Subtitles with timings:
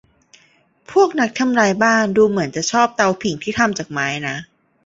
[0.91, 4.35] พวกนักทำลายบ้านดูเหมือนจะชอบเตาผิงที่ทำจากไม้นะ